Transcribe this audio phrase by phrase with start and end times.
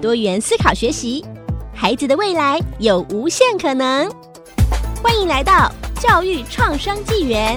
[0.00, 1.24] 多元思考学习，
[1.74, 4.08] 孩子的未来有无限可能。
[5.02, 5.68] 欢迎来到
[6.00, 7.56] 教育创生纪元。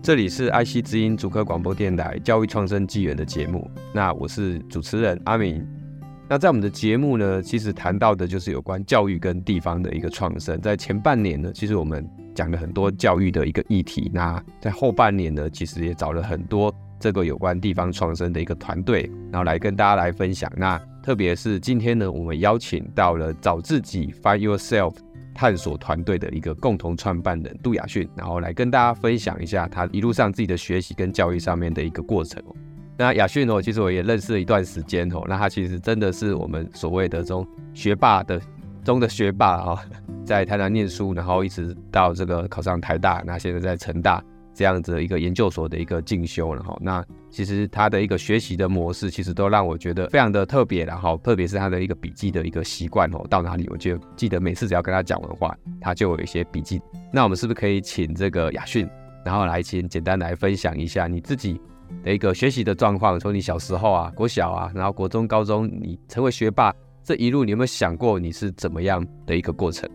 [0.00, 5.66] 这里是爱惜之音主科广播电台教育创生纪元的节目，那我是主持人阿明。
[6.28, 10.60] 那在我们的节目呢，其实谈到的就是有关教育跟地方的一个创生。
[10.60, 14.10] 在前半年呢，其实我们讲了很多教育的一个议题。
[14.12, 20.50] 那在后半年呢，其实也找了很多这个有关地方创生的一个团队，然后来跟大家来分享。
[20.56, 24.94] 那特别是今天呢，我们邀请到了找自己 Find Yourself
[25.34, 32.42] 探索团队的一个共同创办人杜雅逊，然后来跟大家分享一下他一路上自己的学习跟教育上面的一个过程。
[32.98, 35.24] 那雅逊哦，其实我也认识了一段时间哦。
[35.26, 38.40] 那他其实真的是我们所谓的这种学霸的
[38.84, 39.82] 中的学霸啊，
[40.26, 44.22] 在台南念书，然后一直到这个考上台大，那现在在成大
[44.54, 46.76] 这样子一个研究所的一个进修了哈。
[46.80, 53.26] 那其实他的一个学习的模式，其实都让我觉得非常的特别，然后特别是他的一个笔记的一个习惯哦。
[53.30, 56.80] 到哪里我就记得每次只要跟他讲完话，他就有一些笔记。
[57.10, 58.88] 那我们是不是可以请这个雅逊，
[59.24, 61.58] 然后来先简单来分享一下你自己
[62.04, 66.74] 的一个学习的状况，从你小时候啊，国小啊，然后国中、高中，你成为学霸
[67.04, 69.88] 这一路，你有没有想过你是怎么样的一个过程？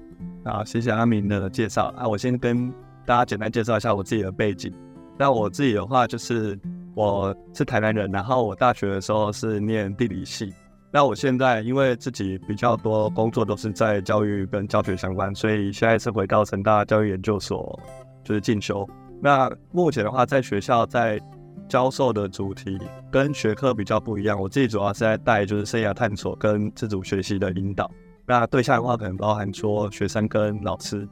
[0.43, 2.71] 好，谢谢阿明的介绍啊，我先跟
[3.05, 4.73] 大家简单介绍一下我自己的背景。
[5.17, 6.59] 那我自己的话就是
[6.95, 10.53] 我是台南人，然后我大学的时候是念地理系。
[10.91, 17.77] 那我现在因为自己比较多工作都是在教育跟教学相关，所以现在是回到成大教育研究所
[18.23, 18.87] 就是进修。
[19.21, 21.19] 那目前的话，在学校在
[21.67, 22.77] 教授的主题
[23.11, 27.89] 跟学科比较不一样，我自己主要是在带就是生涯探索跟自主学习的引导。
[28.25, 31.07] 那对象的话，可能包含说学生跟老师。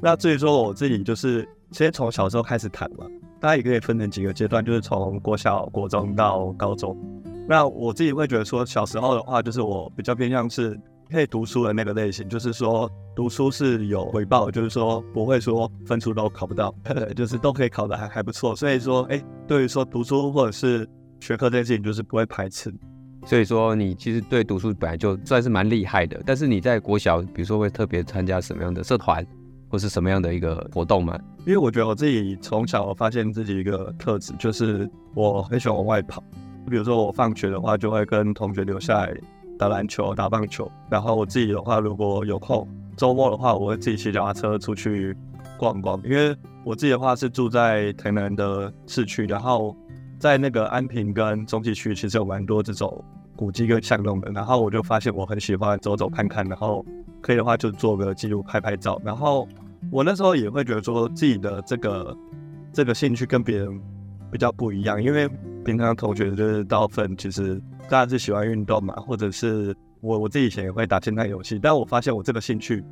[0.00, 3.06] 那至于说我自己，就是先从小时候开始谈嘛，
[3.40, 6.96] 大家也可以分成几个阶段，就是从国小、国中到高中。
[7.48, 10.78] 那我自己会觉得说，小时候的话，就是我比较偏向是。
[11.10, 16.74] 可以读书的那个类型，就是说读书是有回报，就是说不会说分数都考不到，
[17.14, 18.54] 就是都可以考得还还不错。
[18.56, 20.88] 所以说，哎，对于说读书或者是
[21.20, 22.72] 学科这件事情，就是不会排斥。
[23.24, 26.22] 所以说，你其实对读书本来就算是蛮厉害的。
[26.24, 29.26] 但是你在国小，比如说会特别参加什么样的社团，
[29.68, 31.18] 或是什么样的一个活动吗？
[31.44, 36.22] 因为我觉得我自己从小我发现自己一个特质，就是我很喜欢往外跑。
[36.68, 39.14] 比如说我放学的话，就会跟同学留下来。
[39.58, 45.16] 打篮球、打棒球，然后我自己的话，如果有空，周末的话，我会自己骑脚踏车出去
[45.58, 45.98] 逛逛。
[46.04, 49.74] 因为我自己的话是住在台南的市区，然后
[50.18, 53.02] 在那个安平跟中坜区，其实有蛮多这种
[53.34, 54.30] 古迹跟巷弄的。
[54.32, 56.84] 然后我就发现我很喜欢走走看看，然后
[57.22, 59.00] 可以的话就做个记录、拍拍照。
[59.02, 59.48] 然后
[59.90, 62.16] 我那时候也会觉得说自己的这个
[62.72, 63.80] 这个兴趣跟别人
[64.30, 65.26] 比较不一样，因为
[65.64, 67.58] 平常同学就是大部分其实。
[67.88, 72.84] 当然是喜欢运动嘛，或者是我我自己以前也会打线上游戏，但我发现我这个兴趣、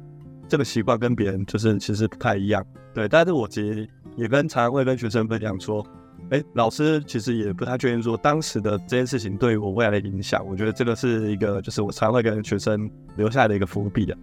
[0.49, 2.65] 这个习惯跟别人就是其实不太一样。
[2.93, 5.85] 对，但是我其实也跟常常会跟学生分享说，
[6.31, 10.47] 哎，老师其实也不太确定说当时的这件事情对于我未来的影响。
[10.47, 14.17] 我觉得这个是一个就是我常会跟学生留下的一个伏笔的。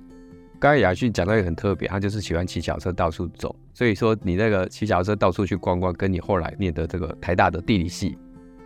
[0.59, 8.17] 刚才雅逊讲到也很特别，他就是喜欢骑脚车到处走，所以说你那个骑脚车到处去逛逛，跟你后来念的这个台大的地理系。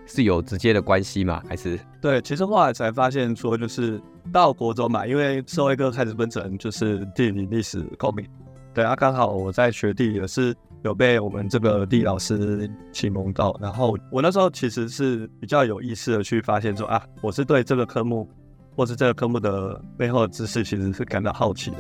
[0.06, 1.42] 是有直接的关系吗？
[1.48, 2.22] 还是对？
[2.22, 4.02] 其实后来才发现说，就是
[4.32, 8.26] 到国中嘛，因为社会科开始分成就是地理、历史、公民。
[8.74, 10.54] 对啊，刚好我在学地理也是
[10.84, 18.30] 有被我们这个地理老师启蒙到，然后我那时候其实是比较有意识的去发现说啊，我是对这个科目
[18.76, 21.78] 或是这个科目的背后的知识其实是感到好奇的。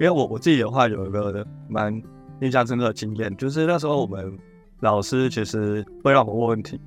[0.00, 2.02] 为我我自己的话有一个蛮
[2.40, 4.36] 印象深刻的经验，就是那时候我们
[4.80, 6.80] 老师其实会让我问问题。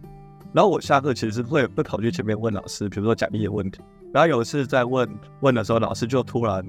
[0.53, 3.81] 然后我下课其实会会跑去前面问老师，比如说讲义的问题。
[4.13, 5.07] 然后有一次在问
[5.41, 6.63] 问的时候，老师就突然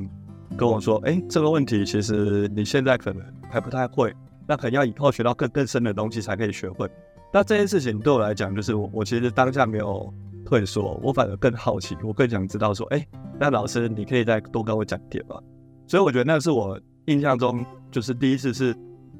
[0.56, 4.12] 跟我说：“哎，这个问题其实你现在可能还不太会，
[4.46, 6.90] 那可能要以后学到更更深的东西才可以学会。”
[7.32, 10.12] 那这件事情对我来讲，就是我我其实当下没有
[10.44, 13.06] 退缩，我反而更好奇，我更想知道说：“哎，
[13.38, 15.36] 那老师你可以再多跟我讲一点吗？”
[15.86, 18.76] 所以我觉得那是我印象中就是第一次是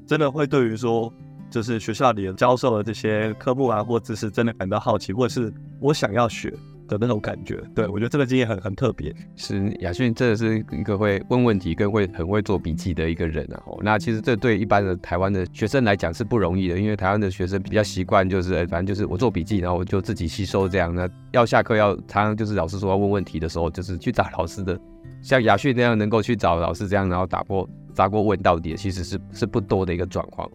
[0.06, 1.10] 真的会对于说。
[1.50, 6.52] 就是学校里教授的这些科目啊或知识，真的感到好奇，或者是我想要学
[6.86, 7.62] 的那种感觉。
[7.74, 9.14] 对，我觉得这个经验很很特别。
[9.36, 13.62] 是亚训真的是一个会问问题跟会很会做笔记的一个人啊。
[13.82, 20.94] 那其实这对一般的台湾的学生来讲是不容易的，因为台湾的学生比较习惯就是，反正就是我做笔记，然后我就自己吸收这样。
[20.94, 24.78] 那要下课要常常就是老师说要问问题的时候，就是去找老师的。
[25.20, 30.48] 像亚训那样能够去找老师这样，然后打破砸锅问到底，其实是是不多的一个状况。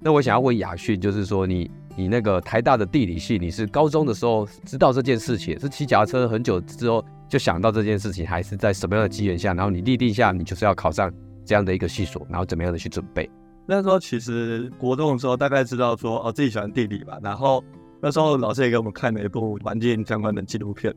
[0.00, 11.12] 那我想要问亚训，就是说你你那个台大的地理系，你是高中的时候知道这件事情，是骑脚车很久之后就想到这件事情，还是在什么样的机缘下，然后你立定下你就是要考上
[11.44, 13.28] 这样的一个系所，然后怎么样的去准备？
[13.66, 17.62] 那时候其实国中的时候大概知道说哦自己喜欢地理吧，然后
[18.00, 20.94] 那时候老师也给我们看了一部环境相关的纪录片，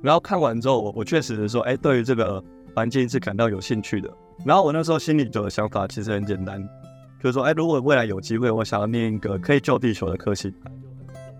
[0.00, 2.42] 然后看完之后我我确实说，哎，对于这个。
[2.76, 4.10] 环境是感到有兴趣的，
[4.44, 6.60] 然后我那时候心里就有想法，其实很简单，
[7.24, 10.52] 就是说，哎，如果未来有机会，我想要念一个可以救地球的科系，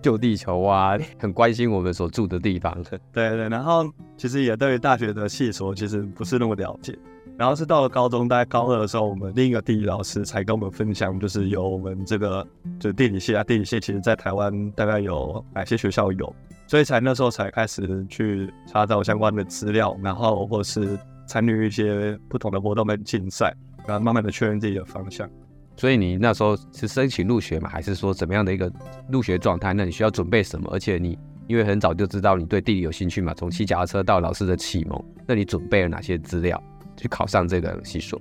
[0.00, 2.74] 救地球啊，很关心我们所住的地方。
[3.12, 3.84] 对对，然后
[4.16, 6.98] 其实也对于大学的系所其实不是那么了解，
[7.36, 12.42] 然后是到了高中，大概高二的时候，我们另一个地理老师才跟我们分享，就是有我们这个
[12.80, 16.34] 就是地理系啊，地理系其实在台湾大概有哪些学校有，
[16.66, 20.98] 所以才那时候才开始去查找相关的资料，然后或是。
[21.26, 23.50] 参与一些不同的活动跟竞赛，
[23.86, 25.26] 然后慢慢的确认自己的方向。
[25.76, 28.70] 所以你那时候是申请入学嘛，还是说怎么样的一个
[29.10, 29.72] 入学状态？
[29.74, 30.68] 那你需要准备什么？
[30.72, 36.62] 而且你因为很早就知道你对地理有兴趣嘛，从骑脚踏车到老师的启蒙，那你准备了哪些资料
[36.96, 38.20] 去考上这个系所？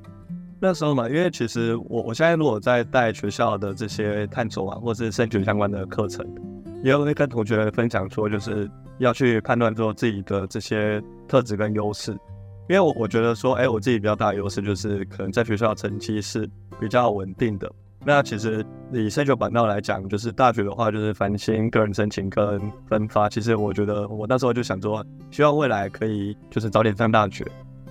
[0.59, 6.25] 那时候嘛，因为其实我我现在如果在带学校的这些探索啊，或是升学相关的课程，
[6.83, 12.17] 也会跟同学分享说，就是要去判断做自己的这些特质跟优势。
[12.69, 16.49] 因为我我觉得说，哎，我自己比较大的优势就是可能在学校成绩是
[16.79, 17.71] 比较稳定的。
[18.05, 23.29] 那其实以升学管道来讲，就是大学的话就是繁星、个人申请跟分发。
[23.29, 27.45] 其实我觉得我那时候就想说，希望未来可以就是早点上大学。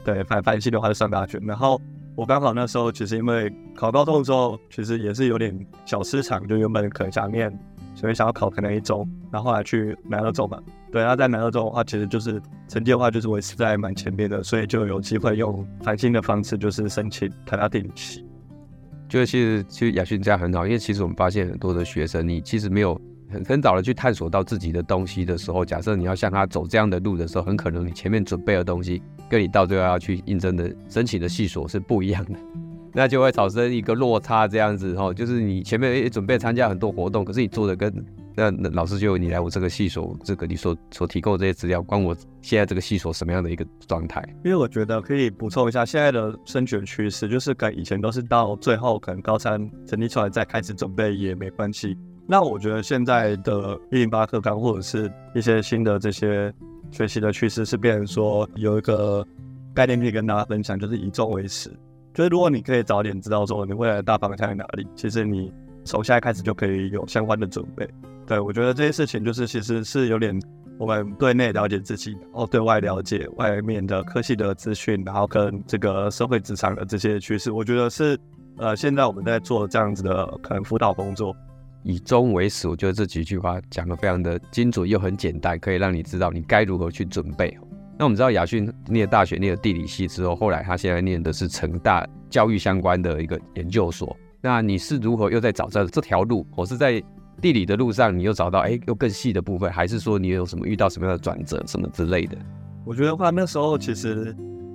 [0.04, 1.38] 对，繁繁星的话就上大学。
[1.46, 1.80] 然后
[2.14, 7.50] 我刚好那时候其实因为考高中的时候，其实也是有点小失常，就原本可能想念。
[7.94, 10.58] 所以想要考可能一中，然后来去南二中嘛。
[10.90, 18.24] 对，那在南二中的话，其实就是成绩的话就是维持在蛮前面的，所以就有机会用繁星的方式，就是申请台大地理系。
[19.08, 22.98] 就是其实其实亚训这样很好，因为其实我们发现很多的学生，你其实没有
[23.30, 32.38] 很很早的去探索到自己的东西的时候，假设你要向他走这样的路的时候，很可能你前面准备的东西，跟你到最后要去应征的申请的系所是不一样的。
[32.92, 37.92] 那就会产生一个落差，这样子哈，就是你前面也准备参加很多活动，可是你做的跟
[38.34, 44.22] 那那老师就你来我这个系所，这个你所所提供的这些资料，关我现在这个系所什么样的一个状态？
[44.44, 51.96] 因为我觉得可以补充一下，现在的升学趋势就是跟以前都是到最后可能高三成绩出来再开始准备也没关系。
[52.26, 56.52] 那我觉得现在的一零八课纲或者是一些新的这些
[56.90, 59.26] 学习的趋势是变成说有一个
[59.74, 61.70] 概念可以跟大家分享，就是以终为始。
[62.14, 65.52] 就是如果你可以早点知道说你未来的大方向在哪里，其实你
[65.84, 67.88] 从现在开始就可以有相关的准备。
[68.26, 70.40] 对，我觉得这些事情就是其实是有点
[70.78, 78.18] 我们对内了解自己，然后对外了解外面的科系的资讯，然后跟这个社会职场的这些趋势，我觉得是
[78.58, 81.34] 呃现在我们在做这样子的可能辅导工作。
[81.84, 87.58] 以终为始，我觉得这几句话讲得非常的精准又很简单，可以让你知道你该如何去准备。
[87.98, 94.16] 那我们知道亚训念大学念了地理系之后，后来他现在念的是成大教育相关的一个研究所。
[94.40, 96.44] 那你是如何又在找这这条路？
[96.56, 97.00] 我是在
[97.40, 102.36] 地理的路上，你又找到哎又更细的部分，还是说你有什么遇到什么样的转折什么之类的？
[102.84, 104.34] 我觉得话那时候其实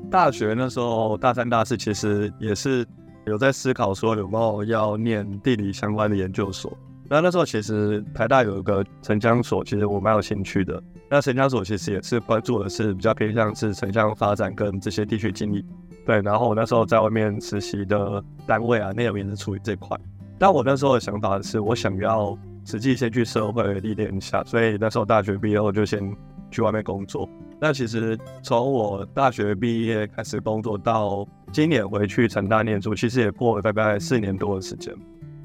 [0.10, 2.86] 大学那时候大三大四其实也是
[3.26, 6.78] 有在思考说有没有要念地理相关的研究所。
[7.10, 10.82] 那那时候其实台大有一个城乡所，其实我蛮有兴趣的。
[11.10, 15.64] 那城乡所其实也是关注的是比较偏向是城乡发展跟这些地区经营。
[16.06, 19.98] 对，然后我那时候在外面实习的单位啊，内容也是处于这块。
[20.38, 26.14] 但我那时候的想法是我想要实际先去社会历练一下，所以那时候大学毕业后就先
[26.52, 27.28] 去外面工作。
[27.60, 34.94] 那其实从我大学毕业开始工作到今年回去成大念书，其实也过了大概四年多的时间。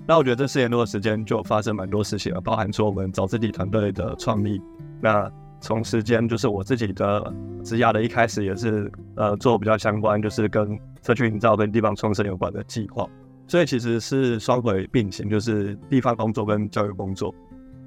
[0.05, 4.61] 那我觉得这四年多的时间就发生蛮多事情了，包含说我们找自己团队的创立。
[5.01, 5.31] 那
[5.61, 7.33] 从时间就是我自己的
[7.63, 13.09] 职涯的一开始也是呃做比较相关，就是跟社区营造跟地方创生有关的计划，
[13.47, 17.33] 所以其实是双轨并行，就是地方工作跟教育工作。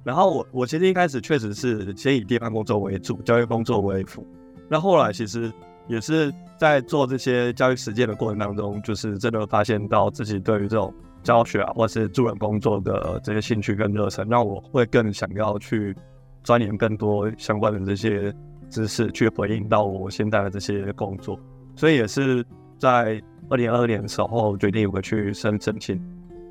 [0.05, 4.25] 然后我我其实一开始确实是先以地方工作为主，教育工作为辅。
[4.69, 5.51] 那后来其实
[5.89, 10.93] 也是在做这些教育实践的过程当中，就是真的发现到自己对于这种。
[11.25, 15.93] 教学啊，或是助人工作的这些兴趣跟热忱，让我会更想要去
[16.43, 18.31] 钻研更多相关的这些
[18.69, 21.37] 知识，去回应到我现在的这些工作。
[21.75, 22.45] 所以也是
[22.77, 25.99] 在二零二二年的时候决定回去申申请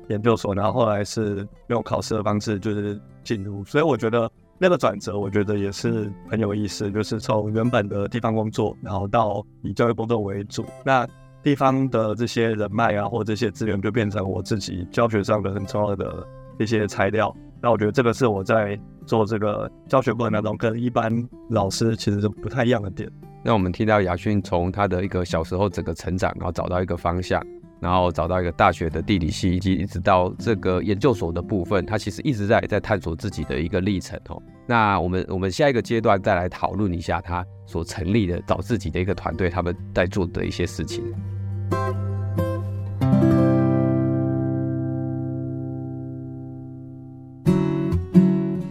[0.09, 3.63] 研究所，然后后来是用考试的方式就是进入。
[3.63, 4.29] 所以我觉得
[4.59, 11.07] 那个转折，我觉得也是很有意思，就是从原本的地方工作，然后到以教育工作为主，那。
[11.45, 16.25] 地方的这些人脉啊，或这些资源，就变成我自己教学上的很重要的
[16.57, 17.31] 一些材料。
[17.61, 18.75] 那我觉得这个是我在
[19.05, 21.13] 做这个教学过程当中，跟一般
[21.51, 23.07] 老师其实是不太一样的点。
[23.43, 27.39] 那我们听到雅训从他的一个小时候整个成长，然后找到一个方向，
[27.79, 34.41] 然后找到一个大学的地理系，以及一直到这个研究所的部分，他其实一直在在探索自己的一个历程哦。
[34.65, 41.03] 那我们我们下一个阶段再来讨论一下他所成立的找自己的一个团队，他们在做的一些事情。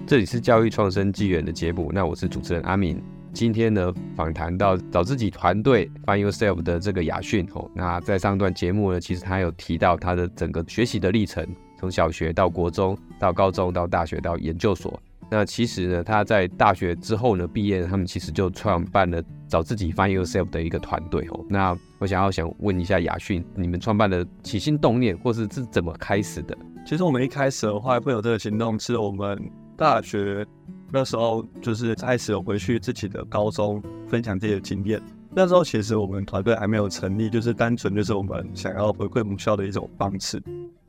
[0.07, 3.03] 这里是教育创生纪元的节目，那我是主持人阿敏。
[3.33, 7.71] 今天呢，访谈到找自己团队 Find Yourself 的这个雅训哦。
[7.75, 11.47] 那在上段节目呢，其实他有提到他的整个学习的历程，
[11.81, 15.03] 从小学到国中，到高中，到大学，到研究所。
[15.31, 21.43] 那其实呢，他在大学之后呢，毕业，他们其实就创办了找自己 Find Yourself 的一个团队哦。
[21.49, 26.55] 那我想要想问一下雅训，你们创办的起心动念，或是是怎么开始的？
[26.87, 29.43] 其实我们一开始的话会有这个行动，是我们
[29.77, 30.47] 大学
[30.93, 35.01] 那时候就是开始有回去自己的高中分享自己的经验。
[35.37, 40.41] 那时候其实我们团队还没有成立，就是单纯就是我们想要回馈母校的一种方式。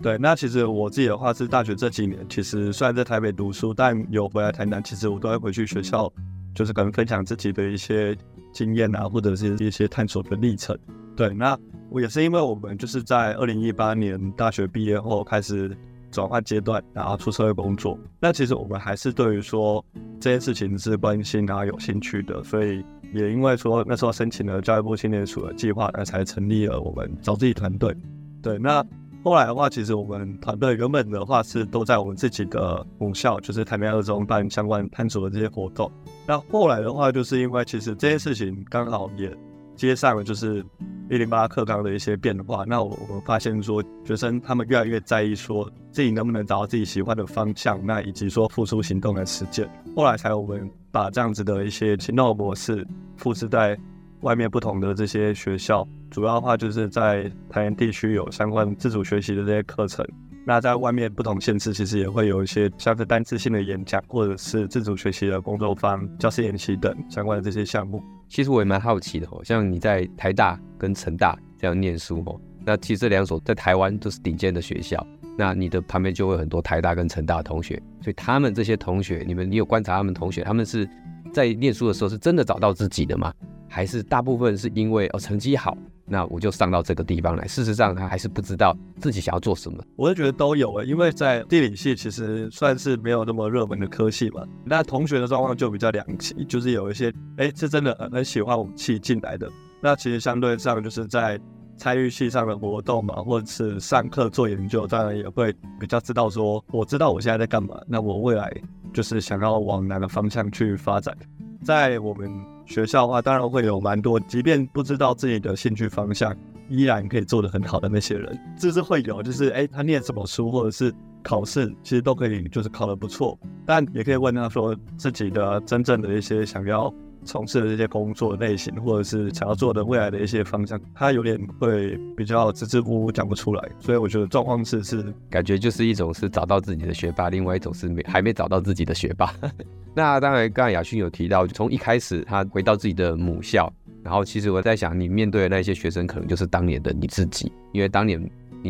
[0.01, 6.11] 对，那其实我自己的话是大学这几年，其实虽然在台北读书，但有回来台南，其实我都会回去学校，
[6.53, 8.15] 就是可能分享自己的一些
[8.53, 10.77] 经验啊，或者是一些探索的历程。
[11.15, 11.57] 对，那
[11.89, 15.75] 我也是因为我们就是在二零一八年大学毕业后开始
[16.15, 17.99] 转换阶段，然后出社会工作。
[18.19, 19.83] 那其实我们还是对于说
[20.19, 27.93] 这件事情是关心啊、有兴趣的，所以也因为说那时候申请了教育部青年署的计划，那才成立了我们找自己团队。
[28.41, 28.83] 对，那。
[29.25, 35.91] 后来的话，其实我们团队原本的话是都在我们自己的母校，就是台南二中办相关探索的这些活动。
[36.27, 39.35] 那后来的话，就是因为其实这件事情刚好也
[39.75, 40.65] 接上了，就是
[41.09, 42.63] 一零八课纲的一些变化。
[42.65, 49.69] 那我我发现说，学生他们越来越在意说自己能不能找到自己喜欢的方向，那以及说付出行动来实践。
[49.95, 53.77] 后来才我们把这样子的一些行动模式复制在。
[54.21, 60.03] 外面不同的这些学校，主要的话就是在台南地区有相关自主学习的这些课程。
[60.47, 68.01] 那在外面不同县市，其实也会有一些像是单次性的演讲，或者是自主学习的工作坊、教师研习等相关的这些项目。
[68.29, 80.87] 其实我也蛮好奇的哦，像你在台大跟成大这样念书哦，那其实这两所在台湾都是顶尖的学校，那你的旁边就会很多台大跟成大的同学，所以他们这些同学，你们你有观察他们同学，他们是
[81.33, 83.33] 在念书的时候是真的找到自己的吗？
[83.67, 85.75] 还是大部分是因为哦成绩好，
[86.07, 87.47] 那我就上到这个地方来。
[87.47, 89.83] 事实上，他还是不知道自己想要做什么。
[89.95, 94.43] 我就觉得都有诶，因为在地理系其实算是没有那么热门的科系嘛。
[94.63, 99.49] 那同学的状况就比较两极，就是有一些哎是真的很喜欢武器进来的。
[99.81, 101.39] 那其实相对上就是在
[101.77, 108.51] 参与系上的活动嘛，或者是上课做研究，当然也会比较知道说，我知道我现在在干嘛，那我未来
[108.93, 111.15] 就是想要往哪个方向去发展。
[111.63, 112.54] 在我们。
[112.65, 116.35] 学校的话，当然会有蛮多，即便不知道自己的兴趣方向，
[116.69, 120.93] 依然可以做得很好的那些人，就是会有，就是哎，他念什么书，或者是
[121.23, 123.37] 考试，其实都可以，就是考得不错。
[123.65, 126.93] 但也可以问他说，自己的真正的一些想要
[127.25, 133.69] 从事的这些工作类型，或者是想要做的未来的一些方向，他有点会比较支支吾吾讲不出来。
[133.79, 139.33] 所以我觉得状况是是，感觉就是一种是找到自己的学霸，另外一种是没还没找到自己的学霸。
[139.95, 143.71] 那当然，刚才雅训有提到，从一开始他回到自己的母校，
[144.03, 148.21] 然后其实我在想，你面对的那些学生，可能就是当年的你自己，因为当年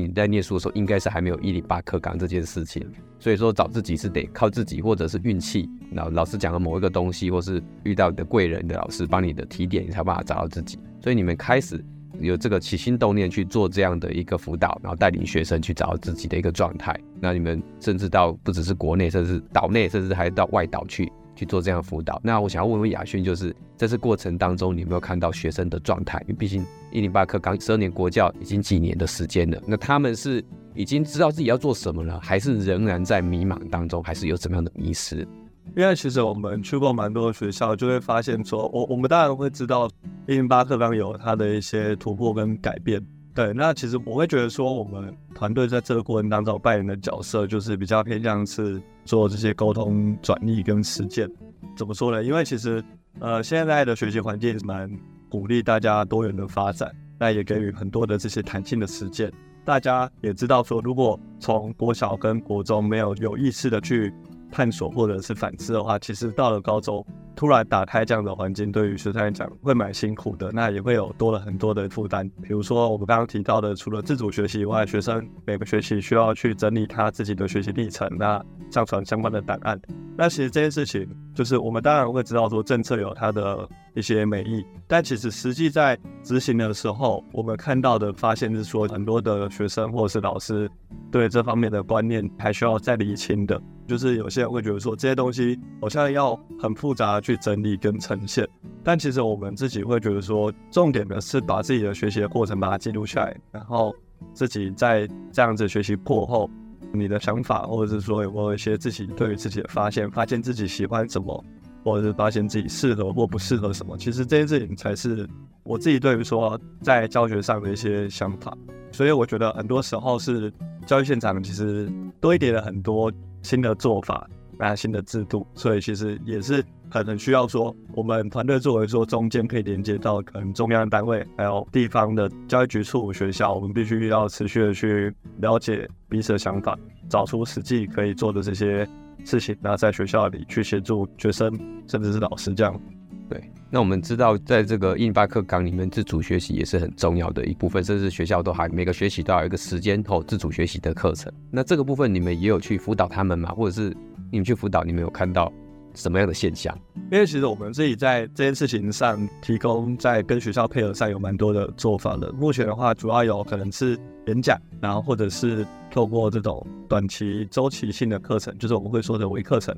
[0.01, 2.85] 你在念书的时候，应该是还没有一零八课纲这件事情，
[3.19, 10.77] 所以说找自己是得靠自己，或者是运气，老老师讲的某一个东西，或是遇到你的贵人的老师帮你的提点，你才有办法找到自己。
[11.01, 11.83] 所以你们开始
[12.19, 16.93] 有这个起心动念去做这样的一个辅导，然后带领学生去找到自己的一个状态。
[17.21, 21.11] 那你们甚至到不只是国内，甚至岛内，甚至还到外岛去。
[21.35, 22.19] 去做这样的辅导。
[22.23, 26.19] 那我想要问问雅轩，就是在这过程当中，你有没有看到学生的状态？
[26.21, 35.27] 因为毕竟一零八课刚十二年国教已经几年的时间了，那他们是已经知道自己要做什么了，还是仍然在迷茫当中，还是有怎么样的迷失？
[35.75, 39.89] 因为其实我们去过蛮多的学校，就会发现说，我我们当然会知道
[40.27, 51.29] 一零八课纲有它的一些突破跟改变，对，那其实我会觉得说，我们团队在这个过程当中扮演的角色，就是比较偏向是做这些沟通转译跟实践。
[51.77, 52.23] 怎么说呢？
[52.23, 52.83] 因为其实
[53.19, 54.91] 呃，现在的学习环境蛮
[55.29, 59.31] 鼓励大家多元的发展，那也给予很多的这些弹性的实践。
[59.63, 64.13] 大家也知道说，如果从国小跟国中没有有意识的去
[64.51, 67.05] 探索或者是反思的话，其实到了高中
[67.35, 72.27] 突然打开这样的环境，对于学生来讲会蛮辛苦的，那也会有多了很多的负担。
[72.41, 79.79] 比如说我们刚刚提到的，除了自主学习以外，学生每个学期需要去整理他自己的学习历程，那上传相关的档案。
[80.17, 90.69] 那其实这件事情，就是我们当然会知道说政策有它的一些美意，但其实实际在执行的时候，我们看到的发现是说，很多的学生或者是老师
[91.11, 93.61] 对这方面的观念还需要再厘清的。
[93.87, 98.47] 就是有些人会觉得说，这些东西好像要很复杂去整理跟呈现，
[98.83, 103.95] 但其实我们自己会觉得说，重点的是把自己的学习的过程把它记录下来，然后
[104.33, 106.49] 自己在这样子学习过后。
[106.93, 111.43] 你的想法，或者是说有没有一些自己对于自己的发现，发现自己喜欢什么，
[111.83, 115.27] 或者是发现自己适合或不适合什么，其实这件事情才是
[115.63, 118.55] 我自己对于说在教学上的一些想法。
[118.93, 120.53] 所以我觉得很多时候是
[120.85, 121.91] 教育现场其实
[122.21, 124.25] 多一点了很多新的做法，
[124.59, 136.77] 啊，新的制度，所以其实也是可能需要说我们团队作为说中间可以连接到可能中央单位，还有地方的教育局处学校，我们必须要持续的去了解彼此的想法，
[137.09, 138.87] 找出实际可以做的这些
[139.23, 141.51] 事情，然后在学校里去协助学生，
[141.87, 142.79] 甚至是老师这样。
[143.27, 151.33] 对，那我们知道，在这个108课纲里面，自主学习也是很重要的一部分，甚至学校都还每个学期都要有一个时间后自主学习的课程。
[151.49, 153.49] 那这个部分你们也有去辅导他们吗？
[153.49, 153.97] 或者是
[154.39, 155.51] 你去辅导，你们有看到
[155.93, 156.77] 什么样的现象？
[157.11, 162.31] 因为其实我们自己在这件事情上提供，在跟学校配合上有蛮多的做法的。
[162.33, 169.75] 目前的话，主要有可能是演讲，然后或者是透过这种短期周期性的课程，就是我们会说的微课程。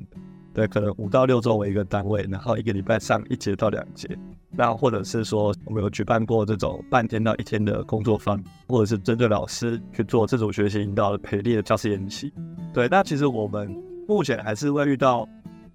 [0.54, 4.08] 对，可能五到六周为一个单位，然后一个礼拜上一节到两节。
[4.50, 12.32] 那或者是说，我们有举办过这种半天到一天的工作坊，或者是针对老师去做自主学习引导的培力的教师研习。
[12.72, 13.72] 对，那其实我们
[14.08, 15.28] 目前还是会遇到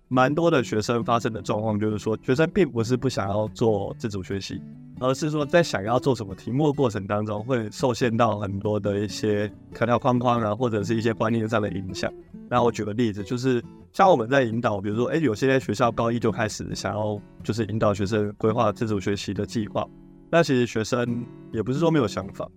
[0.08, 4.60] 蛮多的学生发生的状况，就是说，学生并不是不想要做自主学习，
[5.00, 12.12] 而是说在想要做什么题目的过程当中，会受限到很多的一些条条框框啊，或者是一些观念上的影响。
[12.50, 13.64] 那我举个例子，就是。
[13.94, 19.88] 像我们在引导，比如说，哎，有些学校高一就开始想要就是引导学生规划自主学习的计划。
[20.32, 22.50] 那其实学生也不是说没有想法，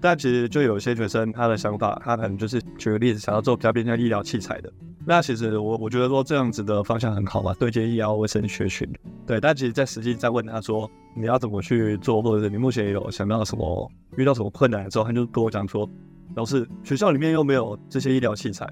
[0.00, 4.72] 但其实就有些学生他的想法，他可能就是举个例子，想要做比较偏向医疗器材的。
[5.06, 8.88] 那其实我我觉得说这样子的方向很好嘛，对接医疗卫生学群。
[9.26, 15.88] 对，但其实在实际在问他说你要怎么去做，或者是你目前有想到什么遇到什么困难的时候，他就跟我讲说，
[16.34, 18.68] 老师，学校里面又没有这些医疗器材。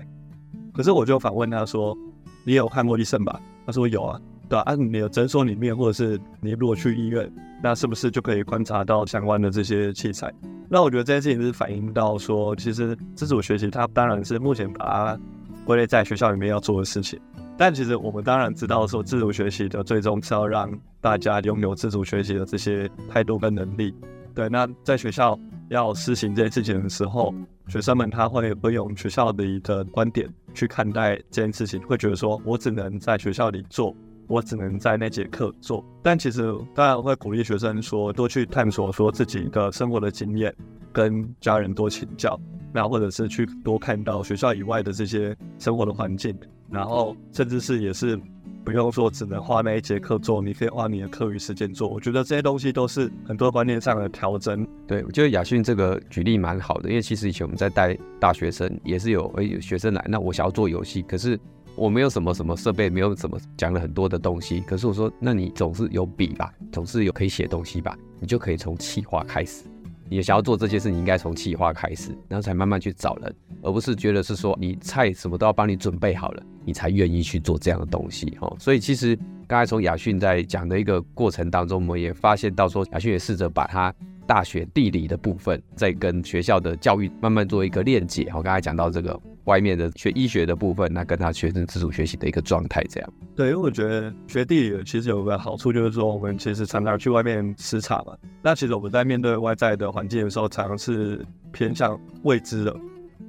[0.73, 1.97] 可是我就反问他说。
[2.45, 3.41] 你有看过医生吧？
[3.65, 10.29] 他说有啊，对啊，啊你的诊所里面，或者是你如果去医院，那是不是就可以观察到相关的这些器材？
[10.69, 15.21] 那我觉得这件事情是反映到说，其实自主学习它当然是目前把它
[15.65, 17.21] 归类在学校里面要做的事情，
[17.57, 20.71] 但其实我们当然知道说，自主学习的最终是要让
[21.01, 23.95] 大家拥有自主学习的这些态度跟能力。
[24.35, 27.33] 对，那在学校要实行这件事情的时候，
[27.69, 33.95] 学生们他会不用学校里的观点去看待这件事情，会觉得说我只能在学校里做，
[34.33, 35.85] 我只能在那节课做。
[36.03, 36.43] 但其实
[36.75, 40.55] 当然会鼓励学生说多去探索说自己的生活的经验，
[40.91, 42.41] 跟家人多请教，
[42.73, 46.35] 那或者是去多看到学校以外的这些生活的环境，
[46.71, 48.19] 然后甚至是也是。
[48.65, 51.89] 不用说，只能花那一节课做，你可以花你的课余时间做。
[51.89, 54.65] 我觉得这些东西都是很多观念上的调整。
[54.87, 61.37] 对，我觉得雅训这个举例蛮好的，因为其实以前我们在带大学生，也是有诶有学生来，那我想要做游戏，可是
[61.75, 64.61] 我没有什么什么设备，没有什么讲了很多的东西。
[64.61, 69.65] 可是我说，那你总是有笔吧，总是有可以写东西吧，你就可以从企划开始。
[70.09, 78.55] 你想要做这些事，你应该从企划开始，然后才慢慢去找人，而不是觉得是说你菜什么都要帮你准备好了，你才愿意去做这样的东西哦。
[78.61, 83.95] 所以其实刚才从雅训在讲的一个过程当中，我们也发现到说，雅训也试着把它。
[84.27, 88.27] 大学地理的部分，再跟学校的教育慢慢做一个链接。
[88.35, 93.13] 我刚才讲到这个外面的学医学的部分，那跟他学生自主学习的一个状态，这样。
[93.35, 98.17] 对，因为我觉得学地理其实有个好处，就是说我们其实常常去外面视察嘛。
[98.43, 102.77] 那其实我们在面对外在的环境的时候，常常是偏向未知的，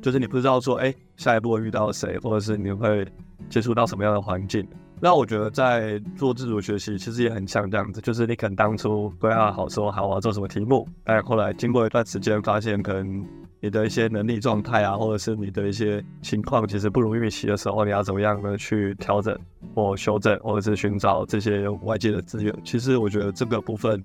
[0.02, 3.06] 就是你不知道说，哎，下一步会遇到谁，或者是你会
[3.50, 4.66] 接触到什么样的环境。
[5.04, 13.26] 那我觉得在做自主学习，其实也很像这样子，就是你可能当初规划好说好我要做什么题目，但后来经过一段时间，发现可能
[13.60, 18.56] 你的一些能力状态啊，或者是你的一些情况，其实不如预期的时候，你要怎么样呢？
[18.56, 19.38] 去调整
[19.76, 22.58] 或修正，或者是寻找这些外界的资源。
[22.64, 24.02] 其实我觉得这个部分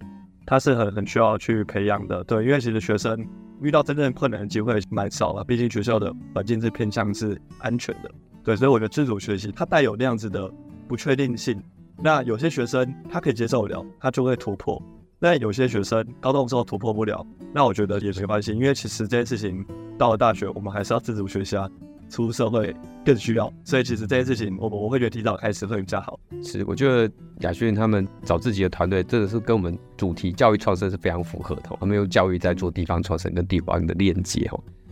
[0.47, 3.25] 它是很很需要去培养的，对，因为其实学生
[3.63, 8.11] 遇到真正困难的机会蛮少了，毕竟学校的环境是偏向是安全的，
[8.43, 10.51] 对，所以我觉得自主学习它带有那样子的。
[10.89, 11.63] 不确定性，
[12.03, 14.83] 那有些学生他可以接受了，他就会突破；
[15.19, 19.65] 那有些学生高中之后突破不了，那我觉得也没关系，因为其实这件事情
[19.99, 21.69] 到了大学，我们还是要自主学习啊，
[22.09, 22.75] 出社会
[23.05, 23.53] 更需要。
[23.65, 26.19] 所以其实这件事情，我我会觉得提早开始会比较好。
[26.43, 31.65] 是，我觉得亚轩他们找自己的团队，真的是跟我们主题教育创生是非常符合的。
[31.79, 34.51] 他们用教育在做地方创生跟地方的链接。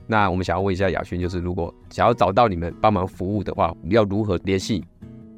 [0.08, 4.84] 那我们想要问一下亚轩，就是如果想要找到你们帮忙服务的话，要如何联系？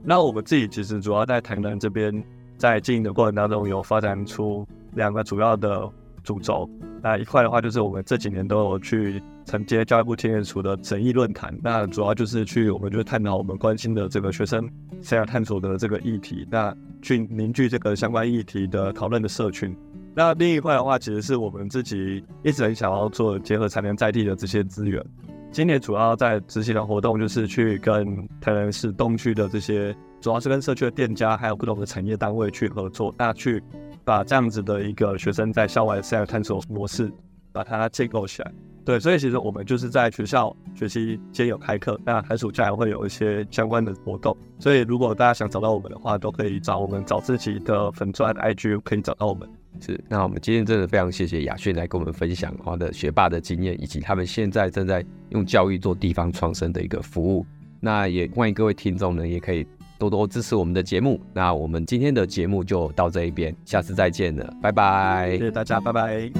[0.08, 2.24] 那我们自己其实主要在台南这边，
[2.56, 5.86] 在经营的过程当中，有发展出两个主要的
[6.24, 6.66] 主轴。
[7.02, 14.66] 那一块的话，就是我们这几年都有去承接教育部青年署的审议论坛，那主要就是去我们就探讨我们关心的这个学生
[15.02, 19.76] 生涯探索的这个议题，那去凝聚这个相关议题的讨论的社群。
[20.14, 25.04] 那另一块的话，其实是我们自己一直很想要做结合台南在地的这些资源。
[25.50, 28.04] 今年主要在执行的活动就是去跟
[28.40, 33.62] 台南市东区的这些，主要是跟社区的店家还有不同的产业单位去合作，那去
[34.04, 37.10] 把这样子的一个学生在校外生涯探索模式，
[37.50, 38.52] 把它建构起来。
[38.84, 44.34] 对，所以其实我们就是在学校学习间有开课，那寒暑假也会有一些相关的活动。
[44.58, 49.48] 所以如果大家想找到我们的话，都可以找我们找自己的粉钻 IG 可以找到我们。
[49.80, 57.46] 是，那我们今天真的非常谢谢亚轩来跟我们分享他的学霸的经验，以及他们现在正在用教育做地方创生的一个服务。
[57.80, 59.64] 那也欢迎各位听众呢，也可以
[59.98, 61.20] 多多支持我们的节目。
[61.32, 65.30] 那我们今天的节目就到这一边，下次再见了，拜拜！
[65.38, 66.30] 谢谢大家，拜拜。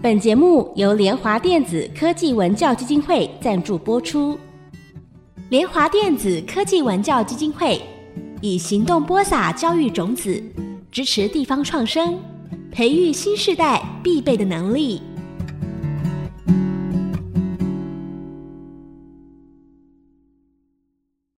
[0.00, 4.38] 本节目由联华电子科技文教基金会赞助播出。
[5.50, 7.80] 联华电子科技文教基金会。
[8.40, 10.40] 以行动播撒教育种子，
[10.92, 12.16] 支持地方创生，
[12.70, 15.02] 培育新时代必备的能力。